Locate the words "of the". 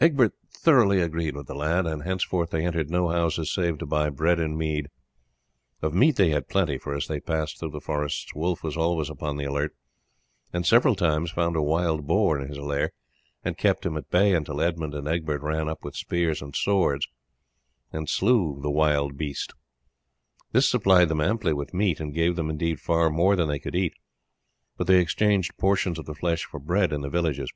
25.98-26.14